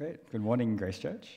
[0.00, 0.30] Great.
[0.32, 1.28] Good morning, Grace Church.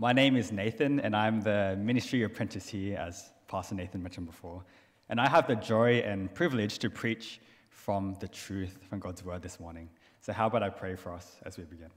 [0.00, 4.64] My name is Nathan, and I'm the ministry apprentice here, as Pastor Nathan mentioned before.
[5.08, 9.40] And I have the joy and privilege to preach from the truth from God's word
[9.40, 9.88] this morning.
[10.20, 11.90] So, how about I pray for us as we begin?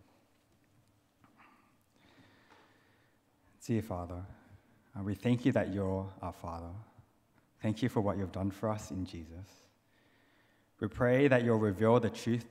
[3.65, 4.21] Dear Father,
[4.95, 6.69] uh, we thank you that you're our Father.
[7.63, 9.47] Thank you for what you've done for us in Jesus.
[10.79, 12.45] We pray that you'll reveal the truth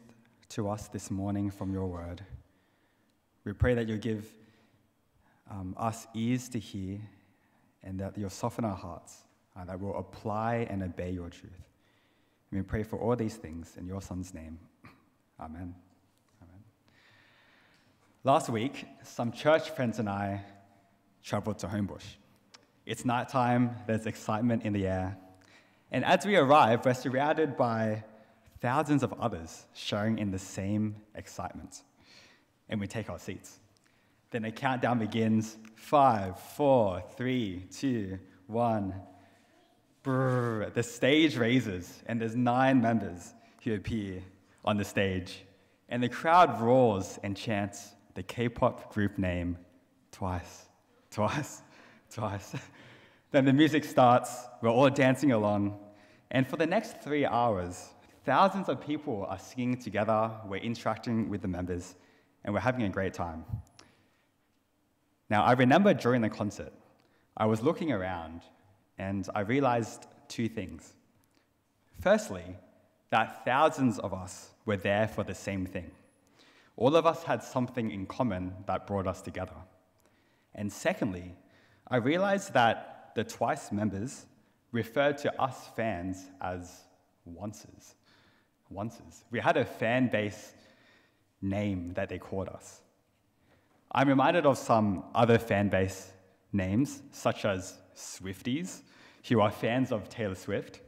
[0.48, 2.24] to us this morning from your word.
[3.50, 4.32] We pray that you'll give
[5.50, 7.00] um, us ears to hear
[7.82, 9.24] and that you'll soften our hearts,
[9.56, 11.50] uh, that we'll apply and obey your truth.
[12.52, 14.60] And we pray for all these things in your Son's name.
[15.40, 15.74] Amen.
[16.40, 16.62] Amen.
[18.22, 20.44] Last week, some church friends and I
[21.24, 22.06] traveled to Homebush.
[22.86, 25.18] It's nighttime, there's excitement in the air.
[25.90, 28.04] And as we arrive, we're surrounded by
[28.60, 31.82] thousands of others sharing in the same excitement.
[32.70, 33.58] And we take our seats.
[34.30, 38.94] Then a countdown begins five, four, three, two, one.
[40.02, 44.22] Brrr, the stage raises, and there's nine members who appear
[44.64, 45.44] on the stage.
[45.90, 49.58] And the crowd roars and chants the K pop group name
[50.12, 50.66] twice,
[51.10, 51.62] twice,
[52.10, 52.54] twice.
[53.30, 55.78] then the music starts, we're all dancing along,
[56.30, 57.90] and for the next three hours,
[58.24, 61.96] thousands of people are singing together, we're interacting with the members,
[62.44, 63.44] and we're having a great time.
[65.28, 66.72] Now, I remember during the concert,
[67.36, 68.42] I was looking around
[68.98, 70.94] and I realized two things.
[72.00, 72.56] Firstly,
[73.10, 75.90] that thousands of us were there for the same thing.
[76.76, 79.56] All of us had something in common that brought us together.
[80.54, 81.34] And secondly,
[81.88, 84.26] I realized that the Twice members
[84.72, 86.82] referred to us fans as
[87.28, 87.94] onces.
[88.72, 89.24] Onces.
[89.30, 90.54] We had a fan base
[91.42, 92.82] name that they called us.
[93.92, 96.12] I'm reminded of some other fan base
[96.52, 98.82] names, such as Swifties,
[99.28, 100.80] who are fans of Taylor Swift.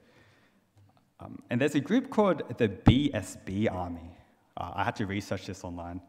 [1.20, 4.16] Um, and there's a group called the BSB Army.
[4.56, 6.00] Uh, I had to research this online.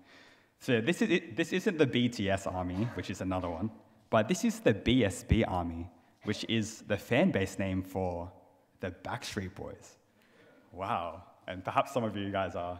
[0.59, 3.70] So this, is, this isn't the BTS Army, which is another one,
[4.09, 5.90] but this is the BSB Army,
[6.24, 8.32] which is the fan base name for
[8.80, 9.98] the Backstreet Boys.
[10.72, 11.24] Wow.
[11.48, 12.80] And perhaps some of you guys are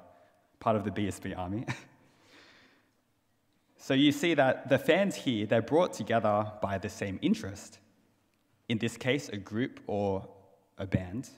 [0.64, 1.66] part of the BSB Army.
[3.86, 7.80] So you see that the fans here, they're brought together by the same interest.
[8.70, 10.26] In this case, a group or
[10.78, 11.30] a band,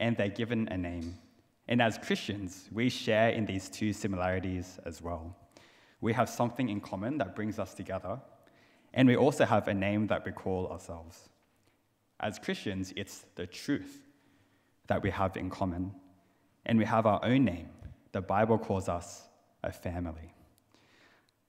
[0.00, 1.16] and they're given a name.
[1.68, 5.36] And as Christians, we share in these two similarities as well.
[6.00, 8.20] We have something in common that brings us together,
[8.92, 11.28] and we also have a name that we call ourselves.
[12.18, 14.02] As Christians, it's the truth
[14.88, 15.94] that we have in common,
[16.66, 17.68] and we have our own name.
[18.12, 19.22] The Bible calls us
[19.64, 20.32] a family.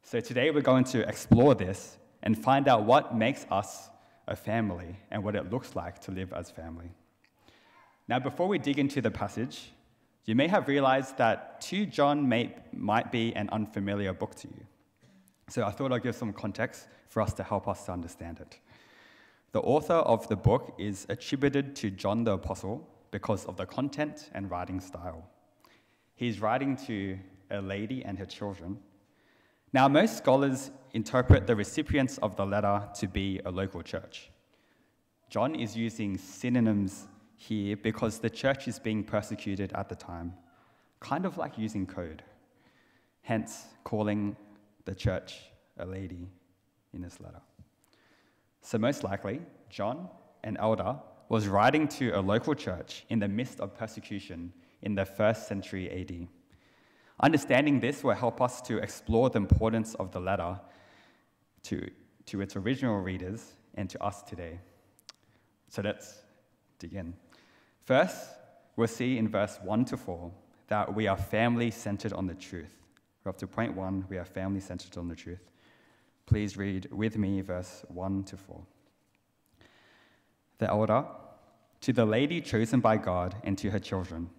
[0.02, 3.90] So today we're going to explore this and find out what makes us
[4.28, 6.90] a family and what it looks like to live as family.
[8.08, 9.72] Now, before we dig into the passage,
[10.26, 14.66] you may have realized that 2 John may, might be an unfamiliar book to you.
[15.50, 18.60] So I thought I'd give some context for us to help us to understand it.
[19.52, 24.30] The author of the book is attributed to John the Apostle because of the content
[24.34, 25.24] and writing style.
[26.16, 27.18] He's writing to
[27.50, 28.80] a lady and her children
[29.74, 34.30] now, most scholars interpret the recipients of the letter to be a local church.
[35.32, 40.34] John is using synonyms here because the church is being persecuted at the time,
[41.00, 42.22] kind of like using code,
[43.24, 44.36] hence calling
[44.86, 45.40] the church
[45.80, 46.30] a lady
[46.94, 47.42] in this letter.
[48.62, 49.42] So, most likely,
[49.72, 50.08] John,
[50.44, 50.98] an elder,
[51.30, 54.54] was writing to a local church in the midst of persecution
[54.84, 56.28] in the first century AD.
[57.20, 60.60] Understanding this will help us to explore the importance of the letter
[61.64, 61.90] to,
[62.26, 64.60] to its original readers and to us today.
[65.70, 66.22] So let's
[66.80, 67.14] dig in.
[67.86, 68.30] First,
[68.76, 70.32] we'll see in verse 1 to 4
[70.68, 72.76] that we are family centered on the truth.
[73.24, 75.50] We're up to point 1, we are family centered on the truth.
[76.26, 78.62] Please read with me verse 1 to 4.
[80.58, 81.06] The elder,
[81.82, 84.30] to the lady chosen by God and to her children,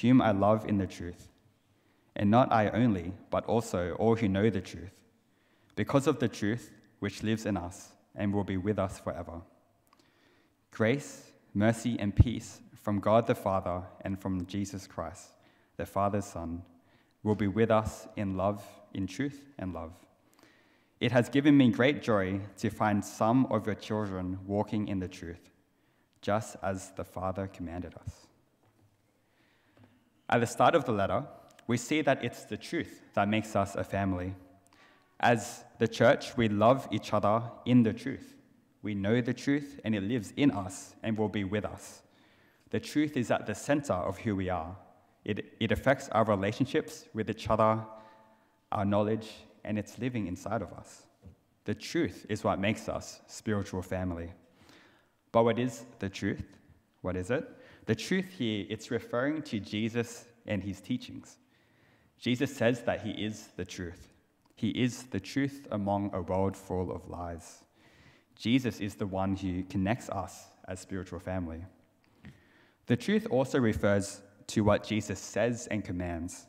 [0.00, 1.28] whom I love in the truth
[2.16, 5.00] and not I only, but also all who know the truth,
[5.74, 6.70] because of the truth
[7.00, 9.40] which lives in us and will be with us forever.
[10.70, 15.30] Grace, mercy, and peace from God the Father and from Jesus Christ,
[15.76, 16.62] the Father's Son,
[17.22, 19.92] will be with us in love, in truth and love.
[21.00, 25.08] It has given me great joy to find some of your children walking in the
[25.08, 25.50] truth,
[26.22, 28.23] just as the Father commanded us.
[30.34, 31.22] At the start of the letter,
[31.68, 34.34] we see that it's the truth that makes us a family.
[35.20, 38.34] As the church, we love each other in the truth.
[38.82, 42.02] We know the truth, and it lives in us and will be with us.
[42.70, 44.74] The truth is at the center of who we are.
[45.24, 47.78] It, it affects our relationships with each other,
[48.72, 49.30] our knowledge,
[49.62, 51.06] and it's living inside of us.
[51.64, 54.32] The truth is what makes us spiritual family.
[55.30, 56.58] But what is the truth?
[57.02, 57.48] What is it?
[57.86, 61.38] The truth here, it's referring to Jesus and his teachings.
[62.18, 64.08] Jesus says that he is the truth.
[64.54, 67.64] He is the truth among a world full of lies.
[68.36, 71.64] Jesus is the one who connects us as spiritual family.
[72.86, 76.46] The truth also refers to what Jesus says and commands.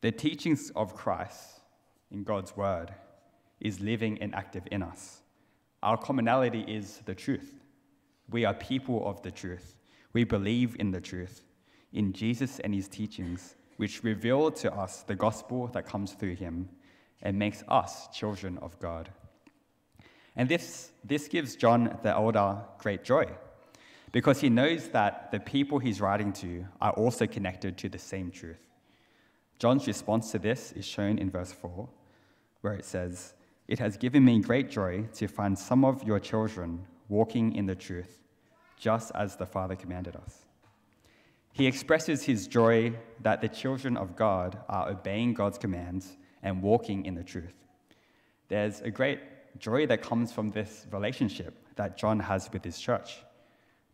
[0.00, 1.60] The teachings of Christ
[2.10, 2.94] in God's word
[3.60, 5.22] is living and active in us.
[5.82, 7.54] Our commonality is the truth.
[8.30, 9.77] We are people of the truth.
[10.12, 11.42] We believe in the truth,
[11.92, 16.68] in Jesus and his teachings, which reveal to us the gospel that comes through him
[17.22, 19.10] and makes us children of God.
[20.36, 23.26] And this, this gives John the elder great joy
[24.12, 28.30] because he knows that the people he's writing to are also connected to the same
[28.30, 28.68] truth.
[29.58, 31.88] John's response to this is shown in verse 4,
[32.60, 33.34] where it says,
[33.66, 37.74] It has given me great joy to find some of your children walking in the
[37.74, 38.20] truth,
[38.78, 40.46] just as the Father commanded us.
[41.52, 42.92] He expresses his joy
[43.22, 47.54] that the children of God are obeying God's commands and walking in the truth.
[48.48, 49.20] There's a great
[49.58, 53.18] joy that comes from this relationship that John has with his church.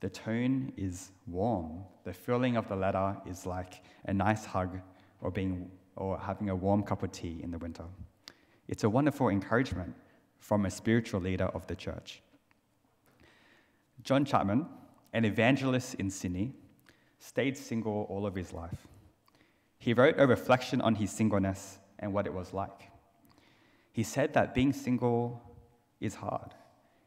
[0.01, 1.85] The tone is warm.
[2.05, 4.79] The feeling of the letter is like a nice hug
[5.23, 7.85] or, being, or having a warm cup of tea in the winter.
[8.69, 9.95] It's a wonderful encouragement
[10.39, 12.23] from a spiritual leader of the church.
[14.03, 14.67] John Chapman,
[15.13, 16.53] an evangelist in Sydney,
[17.19, 18.87] stayed single all of his life.
[19.79, 22.91] He wrote a reflection on his singleness and what it was like.
[23.93, 25.41] He said that being single
[26.01, 26.55] is hard,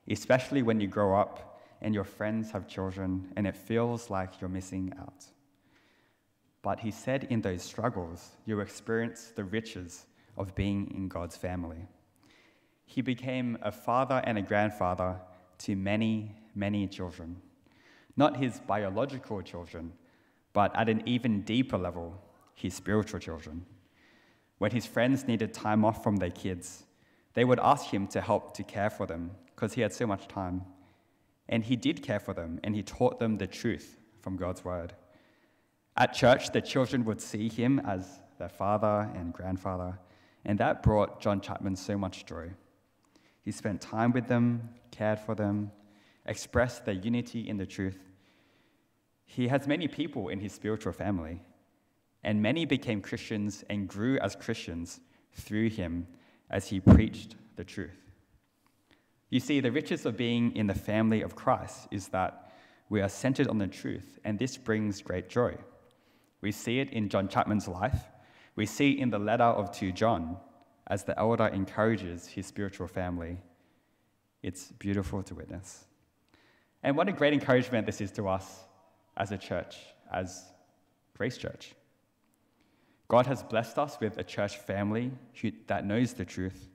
[0.09, 4.49] especially when you grow up and your friends have children and it feels like you're
[4.49, 5.25] missing out.
[6.61, 10.05] But he said in those struggles, you experience the riches
[10.37, 11.87] of being in God's family.
[12.85, 15.19] He became a father and a grandfather
[15.59, 17.37] to many, many children.
[18.17, 19.93] Not his biological children,
[20.53, 22.19] but at an even deeper level,
[22.55, 23.65] his spiritual children.
[24.57, 26.83] When his friends needed time off from their kids,
[27.35, 30.27] they would ask him to help to care for them because he had so much
[30.27, 30.63] time.
[31.47, 34.93] And he did care for them, and he taught them the truth from God's word.
[35.95, 39.99] At church, the children would see him as their father and grandfather,
[40.43, 42.49] and that brought John Chapman so much joy.
[43.43, 45.71] He spent time with them, cared for them,
[46.27, 47.99] expressed their unity in the truth.
[49.25, 51.41] He has many people in his spiritual family,
[52.23, 54.99] and many became Christians and grew as Christians
[55.33, 56.07] through him
[56.49, 58.11] as he preached the truth.
[59.29, 62.51] You see, the riches of being in the family of Christ is that
[62.89, 65.55] we are centered on the truth, and this brings great joy.
[66.39, 68.03] We see it in John Chapman's life.
[68.55, 70.37] We see it in the letter of 2 John
[70.87, 73.37] as the elder encourages his spiritual family.
[74.41, 75.86] It's beautiful to witness.
[76.83, 78.63] And what a great encouragement this is to us
[79.15, 79.77] as a church,
[80.11, 80.45] as
[81.17, 81.73] Grace Church.
[83.07, 85.11] God has blessed us with a church family
[85.67, 86.69] that knows the truth.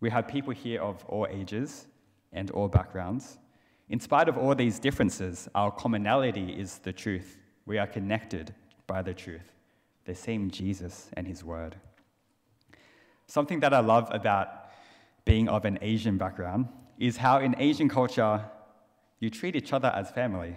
[0.00, 1.86] We have people here of all ages
[2.32, 3.38] and all backgrounds.
[3.88, 7.38] In spite of all these differences, our commonality is the truth.
[7.66, 8.54] We are connected
[8.86, 9.52] by the truth,
[10.04, 11.76] the same Jesus and his word.
[13.26, 14.48] Something that I love about
[15.24, 16.68] being of an Asian background
[16.98, 18.44] is how in Asian culture,
[19.22, 20.56] you treat each other as family.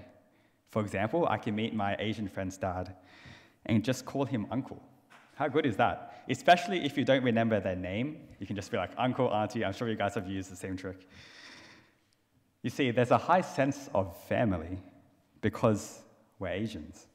[0.71, 2.95] For example, I can meet my Asian friend's dad
[3.67, 4.81] and just call him uncle.
[5.35, 6.23] How good is that?
[6.27, 9.63] Especially if you don't remember their name, you can just be like, uncle, auntie.
[9.63, 11.07] I'm sure you guys have used the same trick.
[12.63, 14.79] You see, there's a high sense of family
[15.41, 16.01] because
[16.39, 17.05] we're Asians.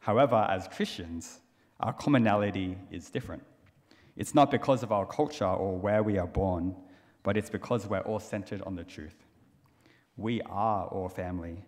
[0.00, 1.38] However, as Christians,
[1.78, 3.44] our commonality is different.
[4.16, 6.74] It's not because of our culture or where we are born,
[7.22, 9.23] but it's because we're all centered on the truth.
[10.16, 11.64] We are all family.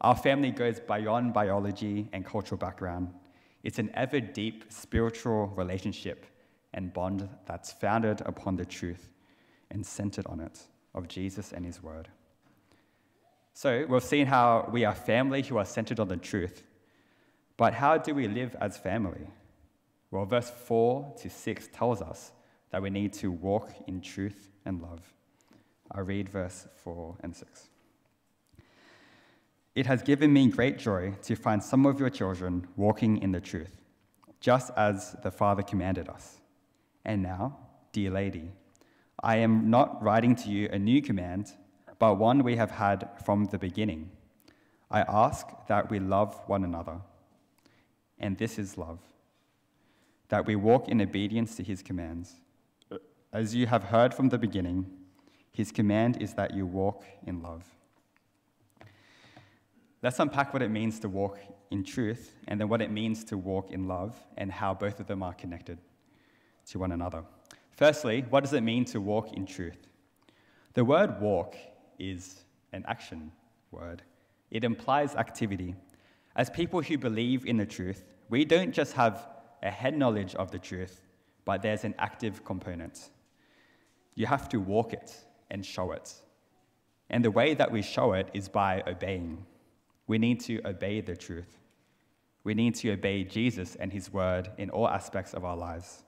[0.00, 3.12] Our family goes beyond biology and cultural background.
[3.62, 6.26] It's an ever deep spiritual relationship
[6.74, 9.10] and bond that's founded upon the truth
[9.70, 10.58] and centered on it
[10.94, 12.08] of Jesus and his word.
[13.54, 16.62] So, we've seen how we are family who are centered on the truth.
[17.58, 19.26] But how do we live as family?
[20.10, 22.32] Well, verse 4 to 6 tells us
[22.70, 25.12] that we need to walk in truth and love.
[25.90, 27.68] I'll read verse 4 and 6.
[29.74, 33.40] It has given me great joy to find some of your children walking in the
[33.40, 33.80] truth,
[34.40, 36.40] just as the Father commanded us.
[37.04, 37.58] And now,
[37.92, 38.52] dear lady,
[39.22, 41.52] I am not writing to you a new command,
[41.98, 44.10] but one we have had from the beginning.
[44.90, 47.00] I ask that we love one another.
[48.18, 49.00] And this is love
[50.28, 52.36] that we walk in obedience to his commands.
[53.34, 54.86] As you have heard from the beginning,
[55.50, 57.66] his command is that you walk in love.
[60.02, 61.38] Let's unpack what it means to walk
[61.70, 65.06] in truth and then what it means to walk in love and how both of
[65.06, 65.78] them are connected
[66.66, 67.22] to one another.
[67.70, 69.86] Firstly, what does it mean to walk in truth?
[70.74, 71.54] The word walk
[72.00, 73.30] is an action
[73.70, 74.02] word,
[74.50, 75.74] it implies activity.
[76.34, 79.28] As people who believe in the truth, we don't just have
[79.62, 81.00] a head knowledge of the truth,
[81.44, 83.10] but there's an active component.
[84.14, 85.14] You have to walk it
[85.50, 86.12] and show it.
[87.08, 89.46] And the way that we show it is by obeying.
[90.12, 91.56] We need to obey the truth.
[92.44, 96.02] We need to obey Jesus and his word in all aspects of our lives.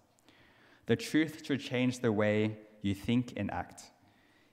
[0.85, 3.85] The truth should change the way you think and act.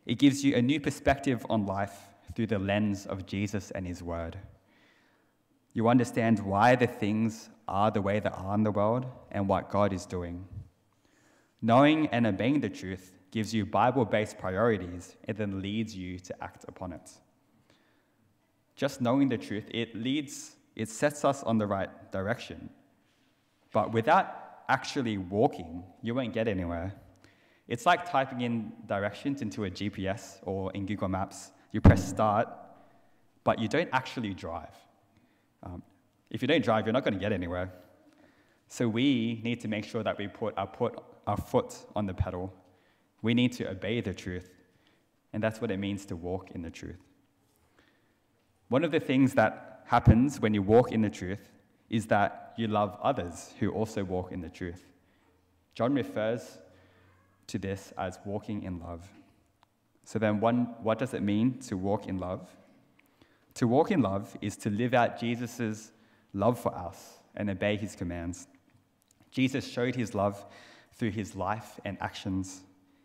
[0.05, 1.97] It gives you a new perspective on life
[2.33, 4.37] through the lens of Jesus and his word.
[5.73, 9.69] You understand why the things are the way they are in the world and what
[9.69, 10.47] God is doing.
[11.61, 16.41] Knowing and obeying the truth gives you Bible based priorities and then leads you to
[16.41, 17.11] act upon it.
[18.75, 22.69] Just knowing the truth, it leads, it sets us on the right direction.
[23.71, 26.93] But without actually walking, you won't get anywhere.
[27.67, 31.51] It's like typing in directions into a GPS or in Google Maps.
[31.71, 32.47] You press start,
[33.43, 34.75] but you don't actually drive.
[35.63, 35.81] Um,
[36.29, 37.71] if you don't drive, you're not going to get anywhere.
[38.67, 40.97] So we need to make sure that we put our, put
[41.27, 42.53] our foot on the pedal.
[43.21, 44.49] We need to obey the truth.
[45.33, 46.99] And that's what it means to walk in the truth.
[48.71, 51.49] One of the things that happens when you walk in the truth
[51.89, 54.81] is that you love others who also walk in the truth.
[55.75, 56.57] John refers
[57.47, 59.05] to this as walking in love.
[60.05, 62.47] So then, one, what does it mean to walk in love?
[63.55, 65.91] To walk in love is to live out Jesus'
[66.33, 68.47] love for us and obey his commands.
[69.31, 70.45] Jesus showed his love
[70.93, 72.61] through his life and actions.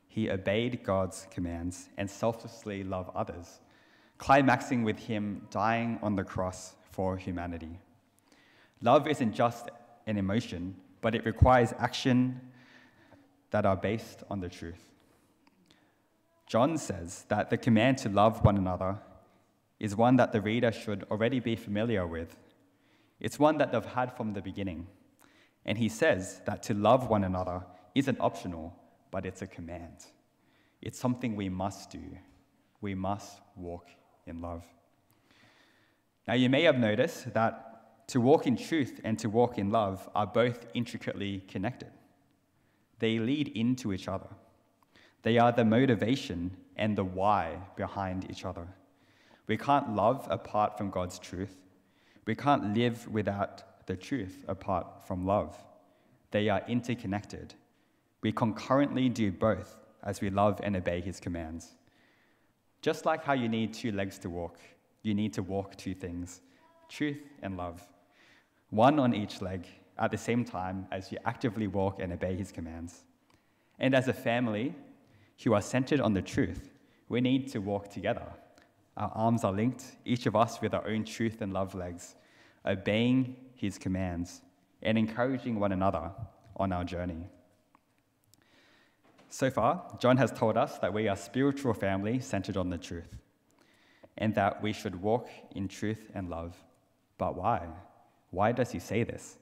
[0.06, 3.58] He obeyed God's commands and selflessly loved others,
[4.18, 7.78] climaxing with him dying on the cross for humanity.
[8.80, 9.68] Love isn't just
[10.06, 12.40] an emotion, but it requires action
[13.50, 14.92] that are based on the truth.
[16.46, 18.98] John says that the command to love one another
[19.80, 22.36] is one that the reader should already be familiar with.
[23.20, 24.86] It's one that they've had from the beginning.
[25.64, 28.74] And he says that to love one another isn't optional,
[29.10, 30.06] but it's a command.
[30.80, 32.18] It's something we must do.
[32.80, 33.88] We must walk
[34.26, 34.64] in love.
[36.26, 40.08] Now, you may have noticed that to walk in truth and to walk in love
[40.14, 41.90] are both intricately connected.
[42.98, 44.28] They lead into each other.
[45.22, 48.68] They are the motivation and the why behind each other.
[49.46, 51.56] We can't love apart from God's truth.
[52.26, 55.56] We can't live without the truth apart from love.
[56.32, 57.54] They are interconnected.
[58.22, 61.74] We concurrently do both as we love and obey his commands.
[62.86, 64.60] Just like how you need two legs to walk,
[65.02, 66.40] you need to walk two things
[66.88, 67.84] truth and love.
[68.70, 69.66] One on each leg
[69.98, 73.02] at the same time as you actively walk and obey his commands.
[73.80, 74.72] And as a family
[75.42, 76.70] who are centered on the truth,
[77.08, 78.28] we need to walk together
[78.96, 82.14] our arms are linked, each of us with our own truth and love legs,
[82.64, 84.42] obeying his commands
[84.84, 86.12] and encouraging one another
[86.54, 87.26] on our journey.
[89.36, 93.18] So far, John has told us that we are spiritual family centered on the truth
[94.16, 96.56] and that we should walk in truth and love.
[97.18, 97.66] But why?
[98.30, 99.36] Why does he say this?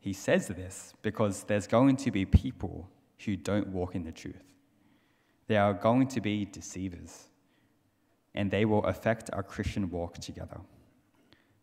[0.00, 2.90] He says this because there's going to be people
[3.24, 4.42] who don't walk in the truth.
[5.46, 7.28] There are going to be deceivers
[8.34, 10.58] and they will affect our Christian walk together.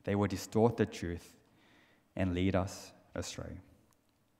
[0.06, 1.36] They will distort the truth
[2.15, 3.60] and lead us astray.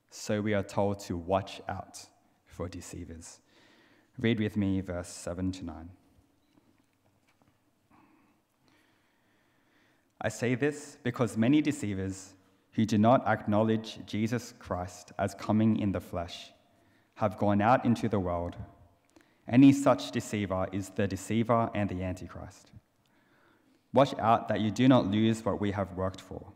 [0.08, 2.06] So we are told to watch out
[2.52, 3.40] for deceivers.
[4.18, 5.88] Read with me verse 7 to 9.
[10.20, 12.34] I say this because many deceivers
[12.72, 16.52] who do not acknowledge Jesus Christ as coming in the flesh
[17.14, 18.56] have gone out into the world
[19.48, 22.70] any such deceiver is the deceiver and the Antichrist.
[23.92, 26.52] Watch out that you do not lose what we have worked for,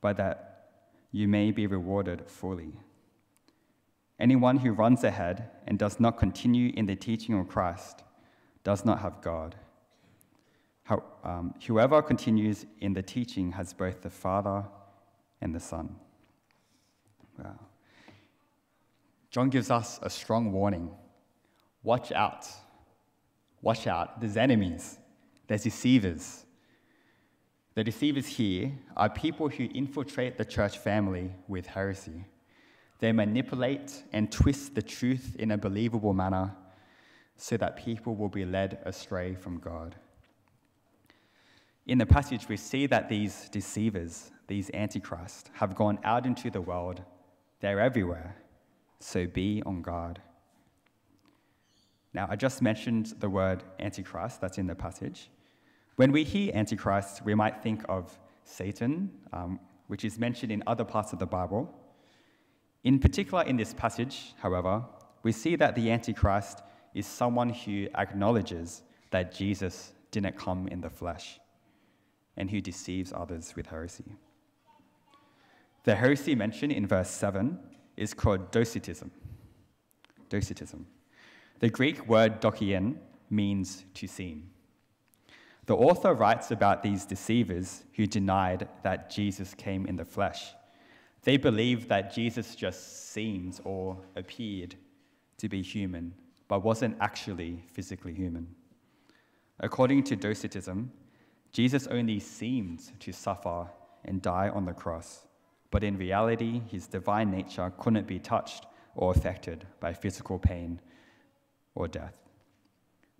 [0.00, 0.70] but that
[1.12, 2.72] you may be rewarded fully.
[4.18, 8.02] Anyone who runs ahead and does not continue in the teaching of Christ
[8.64, 9.54] does not have God.
[10.84, 14.64] How, um, whoever continues in the teaching has both the Father
[15.40, 15.96] and the Son.
[17.38, 17.58] Wow.
[19.30, 20.90] John gives us a strong warning
[21.82, 22.46] watch out.
[23.62, 24.20] Watch out.
[24.20, 24.98] There's enemies,
[25.46, 26.44] there's deceivers.
[27.74, 32.24] The deceivers here are people who infiltrate the church family with heresy.
[32.98, 36.54] They manipulate and twist the truth in a believable manner
[37.36, 39.94] so that people will be led astray from God.
[41.86, 46.60] In the passage, we see that these deceivers, these antichrists, have gone out into the
[46.60, 47.02] world.
[47.60, 48.36] They're everywhere.
[48.98, 50.20] So be on guard.
[52.12, 55.30] Now, I just mentioned the word antichrist that's in the passage.
[55.96, 60.84] When we hear antichrist, we might think of Satan, um, which is mentioned in other
[60.84, 61.72] parts of the Bible.
[62.86, 64.84] In particular, in this passage, however,
[65.24, 66.62] we see that the antichrist
[66.94, 71.40] is someone who acknowledges that Jesus didn't come in the flesh
[72.36, 74.04] and who deceives others with heresy.
[75.82, 77.58] The heresy mentioned in verse 7
[77.96, 79.10] is called Docetism.
[80.28, 80.86] Docetism.
[81.58, 82.98] The Greek word dokein
[83.30, 84.48] means to seem.
[85.64, 90.52] The author writes about these deceivers who denied that Jesus came in the flesh.
[91.26, 94.76] They believed that Jesus just seemed or appeared
[95.38, 96.14] to be human,
[96.46, 98.46] but wasn't actually physically human.
[99.58, 100.92] According to Docetism,
[101.50, 103.66] Jesus only seemed to suffer
[104.04, 105.26] and die on the cross,
[105.72, 108.64] but in reality, his divine nature couldn't be touched
[108.94, 110.80] or affected by physical pain
[111.74, 112.14] or death.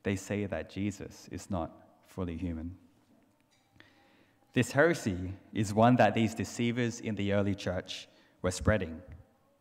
[0.05, 1.73] They say that Jesus is not
[2.07, 2.77] fully human.
[4.57, 8.09] This heresy is one that these deceivers in the early church
[8.41, 9.03] were spreading,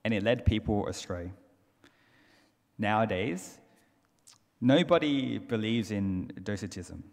[0.06, 1.34] and it led people astray.
[2.78, 3.60] Nowadays,
[4.62, 7.04] nobody believes in docetism,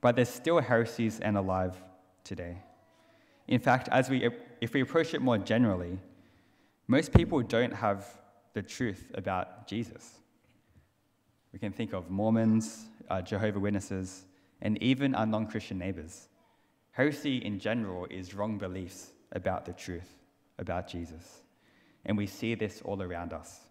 [0.00, 1.74] but there's still heresies and alive
[2.22, 2.58] today.
[3.48, 5.98] In fact, as we, if we approach it more generally,
[6.86, 8.06] most people don't have
[8.52, 10.20] the truth about Jesus.
[11.52, 14.24] We can think of Mormons, uh, Jehovah Witnesses,
[14.62, 16.28] and even our non Christian neighbors.
[16.94, 20.14] Heresy in general is wrong beliefs about the truth,
[20.60, 21.42] about Jesus.
[22.06, 23.62] And we see this all around us.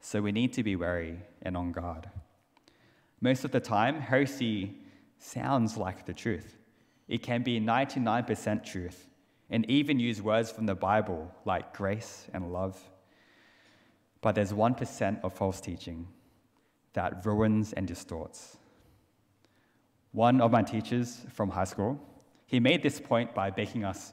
[0.00, 2.08] So we need to be wary and on guard.
[3.20, 4.78] Most of the time, heresy
[5.18, 6.56] sounds like the truth.
[7.06, 9.08] It can be 99% truth
[9.50, 12.82] and even use words from the Bible like grace and love.
[14.22, 16.08] But there's 1% of false teaching
[16.94, 18.56] that ruins and distorts.
[20.12, 22.00] One of my teachers from high school,
[22.46, 24.12] he made this point by baking us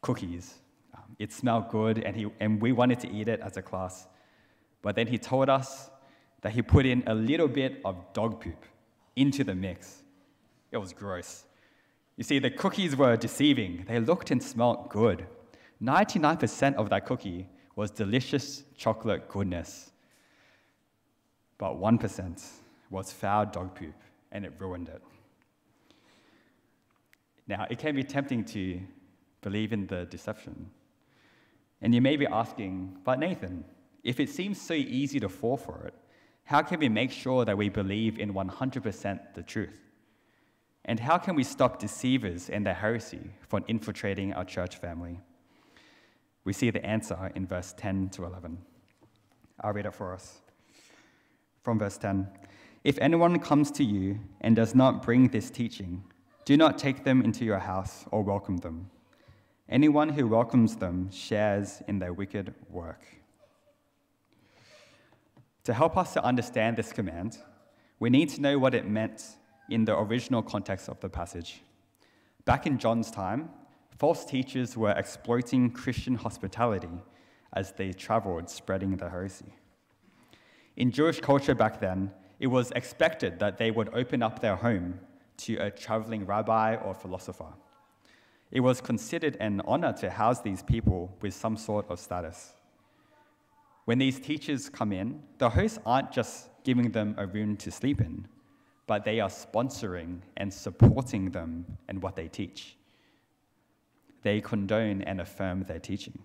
[0.00, 0.54] cookies.
[0.94, 4.06] Um, it smelled good, and, he, and we wanted to eat it as a class.
[4.82, 5.90] But then he told us
[6.42, 8.64] that he put in a little bit of dog poop
[9.16, 10.02] into the mix.
[10.70, 11.44] It was gross.
[12.16, 13.84] You see, the cookies were deceiving.
[13.88, 15.26] They looked and smelled good.
[15.82, 19.92] 99% of that cookie was delicious chocolate goodness
[21.58, 22.46] but 1%
[22.88, 23.94] was foul dog poop,
[24.32, 25.02] and it ruined it.
[27.48, 28.80] Now, it can be tempting to
[29.40, 30.70] believe in the deception.
[31.80, 33.64] And you may be asking, but Nathan,
[34.04, 35.94] if it seems so easy to fall for it,
[36.44, 39.80] how can we make sure that we believe in 100% the truth?
[40.84, 45.20] And how can we stop deceivers and their heresy from infiltrating our church family?
[46.44, 48.58] We see the answer in verse 10 to 11.
[49.60, 50.40] I'll read it for us
[51.62, 52.28] from verse 10
[52.84, 56.04] If anyone comes to you and does not bring this teaching,
[56.48, 58.88] do not take them into your house or welcome them.
[59.68, 63.02] Anyone who welcomes them shares in their wicked work.
[65.64, 67.36] To help us to understand this command,
[68.00, 69.36] we need to know what it meant
[69.68, 71.60] in the original context of the passage.
[72.46, 73.50] Back in John's time,
[73.98, 77.02] false teachers were exploiting Christian hospitality
[77.52, 79.52] as they traveled spreading the heresy.
[80.78, 85.00] In Jewish culture back then, it was expected that they would open up their home
[85.38, 87.52] to a traveling rabbi or philosopher.
[88.50, 92.54] It was considered an honor to house these people with some sort of status.
[93.84, 98.00] When these teachers come in, the hosts aren't just giving them a room to sleep
[98.00, 98.26] in,
[98.86, 102.76] but they are sponsoring and supporting them and what they teach.
[104.22, 106.18] They condone and affirm their teaching.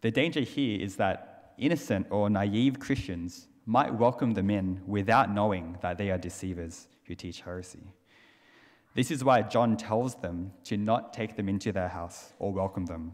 [0.00, 5.76] The danger here is that innocent or naive Christians might welcome them in without knowing
[5.82, 7.92] that they are deceivers who teach heresy.
[8.94, 12.86] This is why John tells them to not take them into their house or welcome
[12.86, 13.12] them,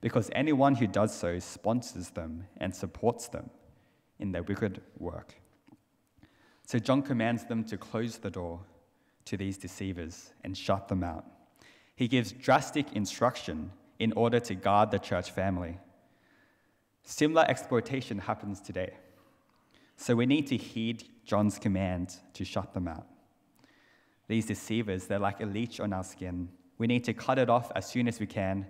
[0.00, 3.50] because anyone who does so sponsors them and supports them
[4.18, 5.34] in their wicked work.
[6.66, 8.60] So John commands them to close the door
[9.26, 11.24] to these deceivers and shut them out.
[11.94, 15.78] He gives drastic instruction in order to guard the church family
[17.10, 18.92] Similar exploitation happens today.
[19.96, 23.06] So we need to heed John's command to shut them out.
[24.28, 26.48] These deceivers, they're like a leech on our skin.
[26.76, 28.66] We need to cut it off as soon as we can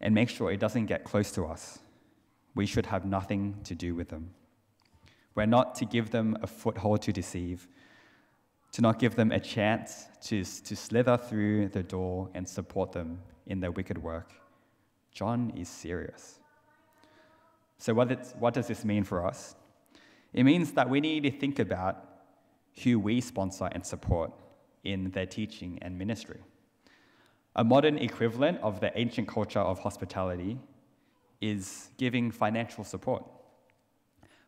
[0.00, 1.78] and make sure it doesn't get close to us.
[2.54, 4.30] We should have nothing to do with them.
[5.34, 7.66] We're not to give them a foothold to deceive,
[8.72, 13.20] to not give them a chance to, to slither through the door and support them
[13.46, 14.32] in their wicked work.
[15.12, 16.38] John is serious.
[17.78, 19.56] So, what, what does this mean for us?
[20.34, 22.04] It means that we need to think about
[22.82, 24.32] who we sponsor and support
[24.84, 26.40] in their teaching and ministry.
[27.54, 30.58] A modern equivalent of the ancient culture of hospitality
[31.40, 33.24] is giving financial support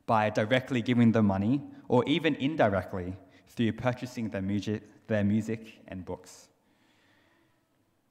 [0.06, 3.16] by directly giving them money or even indirectly
[3.48, 6.48] through purchasing their music, their music and books.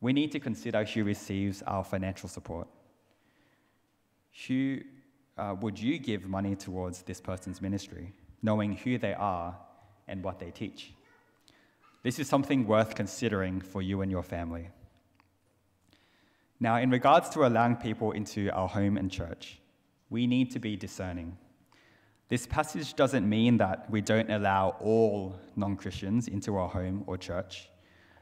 [0.02, 2.68] We need to consider who receives our financial support.
[4.48, 4.82] Who
[5.38, 9.56] uh, would you give money towards this person's ministry, knowing who they are
[10.08, 10.94] and what they teach?
[12.04, 14.70] This is something worth considering for you and your family.
[16.60, 19.60] Now, in regards to allowing people into our home and church,
[20.10, 21.38] we need to be discerning.
[22.30, 27.18] This passage doesn't mean that we don't allow all non Christians into our home or
[27.18, 27.70] church.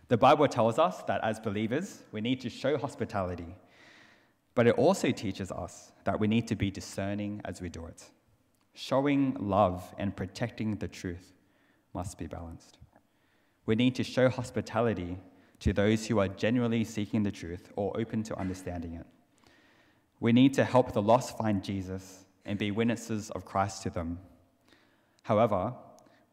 [0.07, 3.55] The Bible tells us that as believers, we need to show hospitality
[4.53, 8.03] but it also teaches us that we need to be discerning as we do it.
[8.73, 11.33] Showing love and protecting the truth
[11.93, 12.77] must be balanced.
[13.65, 15.17] We need to show hospitality
[15.59, 19.05] to those who are genuinely seeking the truth or open to understanding it.
[20.19, 24.19] We need to help the lost find Jesus and be witnesses of Christ to them.
[25.23, 25.73] However,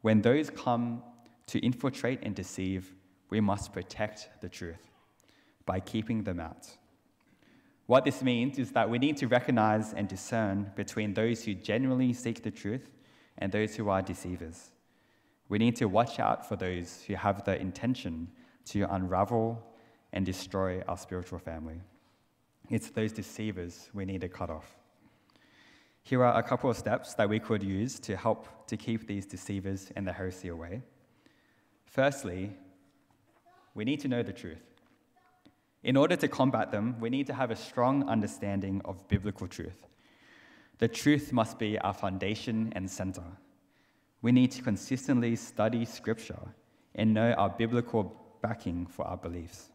[0.03, 1.03] when those come
[1.47, 2.95] to infiltrate and deceive,
[3.31, 4.91] we must protect the truth
[5.67, 6.69] by keeping them out.
[7.87, 12.13] What this means is that we need to recognize and discern between those who genuinely
[12.13, 12.91] seek the truth
[13.39, 14.71] and those who are deceivers.
[15.49, 18.29] We need to watch out for those who have the intention
[18.67, 19.63] to unravel
[20.13, 21.81] and destroy our spiritual family.
[22.71, 24.77] It's those deceivers we need to cut off.
[26.03, 29.27] Here are a couple of steps that we could use to help to keep these
[29.27, 30.83] deceivers and the heresy away.
[31.85, 32.57] Firstly,
[33.75, 34.63] we need to know the truth.
[35.83, 39.87] In order to combat them, we need to have a strong understanding of biblical truth.
[40.79, 43.25] The truth must be our foundation and center.
[44.21, 46.55] We need to consistently study Scripture
[46.95, 49.71] and know our biblical backing for our beliefs.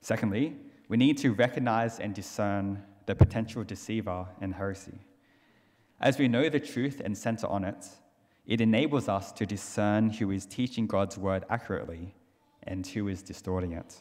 [0.00, 0.56] Secondly,
[0.88, 4.98] we need to recognize and discern the potential deceiver and heresy.
[6.00, 7.86] As we know the truth and center on it,
[8.46, 12.14] it enables us to discern who is teaching God's word accurately
[12.64, 13.96] and who is distorting it.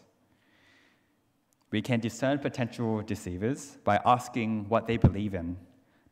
[1.72, 5.58] We can discern potential deceivers by asking what they believe in,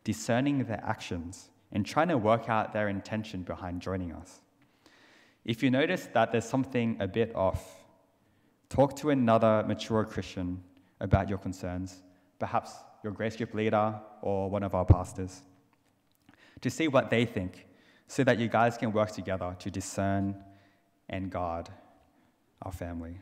[0.03, 4.39] discerning their actions, and trying to work out their intention behind joining us.
[5.43, 7.83] If you notice that there's something a bit off,
[8.69, 10.63] talk to another mature Christian
[11.01, 12.01] about your concerns,
[12.39, 12.71] perhaps
[13.03, 15.41] your grace group leader or one of our pastors,
[16.61, 17.67] to see what they think
[18.07, 20.35] so that you guys can work together to discern
[21.09, 21.67] and guard
[22.61, 23.19] our family.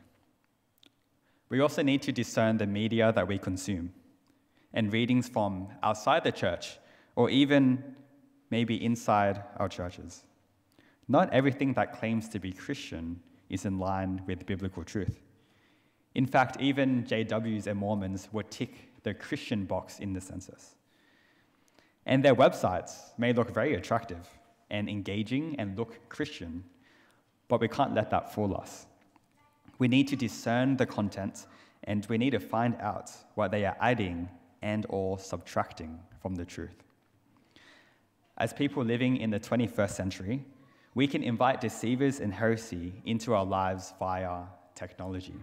[1.48, 3.92] We also need to discern the media that we consume
[4.72, 6.78] and readings from outside the church
[7.16, 7.96] or even
[8.52, 10.24] maybe inside our churches.
[11.08, 15.22] Not everything that claims to be Christian is in line with biblical truth.
[16.14, 20.74] In fact, even JWs and Mormons would tick the Christian box in the census.
[22.04, 24.28] And their websites may look very attractive
[24.70, 26.62] and engaging and look Christian,
[27.48, 28.84] but we can't let that fool us.
[29.78, 31.46] We need to discern the content
[31.84, 34.28] and we need to find out what they are adding
[34.60, 36.84] and or subtracting from the truth.
[38.42, 40.44] As people living in the 21st century,
[40.96, 44.42] we can invite deceivers and heresy into our lives via
[44.74, 45.36] technology.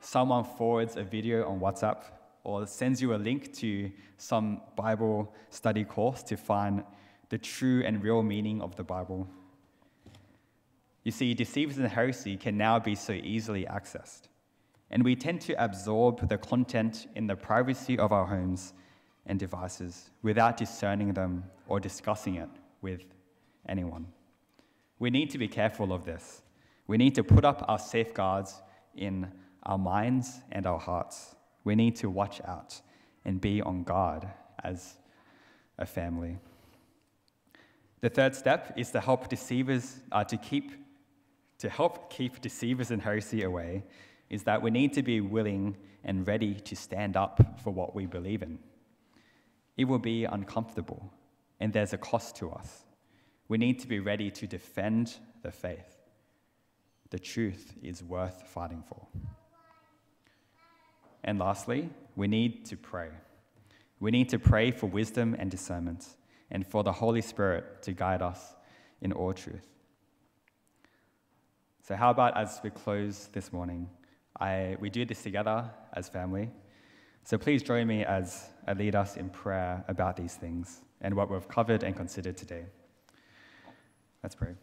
[0.00, 2.04] Someone forwards a video on WhatsApp
[2.42, 6.84] or sends you a link to some Bible study course to find
[7.28, 9.28] the true and real meaning of the Bible
[11.02, 14.22] you see, deceivers and heresy can now be so easily accessed,
[14.90, 18.74] and we tend to absorb the content in the privacy of our homes
[19.26, 22.50] and devices without discerning them or discussing it
[22.82, 23.04] with
[23.68, 24.06] anyone.
[24.98, 26.42] We need to be careful of this.
[26.88, 28.60] We need to put up our safeguards
[28.96, 29.28] in
[29.62, 31.36] our minds and our hearts.
[31.64, 32.80] We need to watch out
[33.24, 34.26] and be on guard
[34.64, 34.96] as
[35.78, 36.38] a family.
[38.00, 40.72] The third step is to help deceivers uh, to keep
[41.58, 43.84] to help keep deceivers and heresy away
[44.30, 48.06] is that we need to be willing and ready to stand up for what we
[48.06, 48.58] believe in.
[49.76, 51.12] It will be uncomfortable,
[51.60, 52.84] and there's a cost to us.
[53.48, 55.98] We need to be ready to defend the faith.
[57.10, 59.06] The truth is worth fighting for.
[61.22, 63.10] And lastly, we need to pray.
[63.98, 66.06] We need to pray for wisdom and discernment,
[66.50, 68.54] and for the Holy Spirit to guide us
[69.02, 69.66] in all truth.
[71.82, 73.90] So, how about as we close this morning,
[74.38, 76.50] I, we do this together as family.
[77.24, 81.30] So, please join me as I lead us in prayer about these things and what
[81.30, 82.64] we've covered and considered today.
[84.22, 84.54] Let's pray.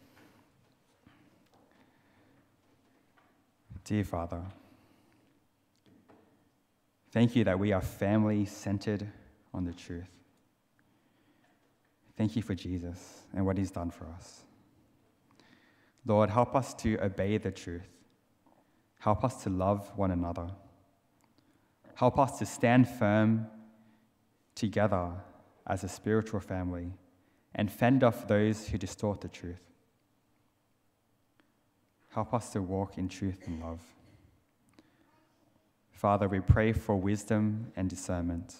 [3.84, 4.42] Dear Father,
[7.10, 9.06] thank you that we are family centered
[9.54, 10.10] on the truth.
[12.16, 14.42] Thank you for Jesus and what he's done for us.
[16.04, 17.88] Lord, help us to obey the truth.
[18.98, 20.48] Help us to love one another.
[21.94, 23.46] Help us to stand firm
[24.54, 25.12] together
[25.68, 26.92] as a spiritual family
[27.54, 29.60] and fend off those who distort the truth.
[32.10, 33.80] Help us to walk in truth and love.
[35.92, 38.56] Father, we pray for wisdom and discernment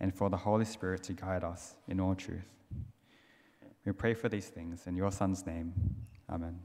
[0.00, 2.52] and for the Holy Spirit to guide us in all truth.
[3.84, 5.72] We pray for these things in your Son's name.
[6.28, 6.58] Amen.